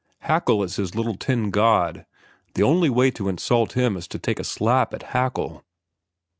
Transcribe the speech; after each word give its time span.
Haeckel 0.21 0.63
is 0.63 0.77
his 0.77 0.95
little 0.95 1.15
tin 1.15 1.51
god. 1.51 2.07
The 2.55 2.63
only 2.63 2.89
way 2.89 3.11
to 3.11 3.29
insult 3.29 3.73
him 3.73 3.95
is 3.95 4.07
to 4.07 4.17
take 4.17 4.39
a 4.39 4.43
slap 4.43 4.95
at 4.95 5.03
Haeckel." 5.13 5.63